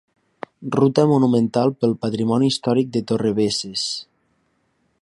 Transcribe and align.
Ruta 0.75 1.03
monumental 1.11 1.75
pel 1.83 1.93
patrimoni 2.07 2.51
històric 2.53 2.91
de 2.97 3.05
Torrebesses. 3.13 3.87